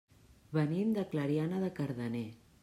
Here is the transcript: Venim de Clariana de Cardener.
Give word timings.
Venim 0.57 0.95
de 0.95 1.03
Clariana 1.11 1.61
de 1.65 1.71
Cardener. 1.81 2.25